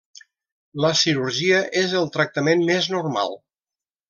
La 0.85 0.89
cirurgia 1.01 1.59
és 1.83 1.93
el 2.01 2.09
tractament 2.17 2.65
més 2.71 2.89
normal. 2.97 3.39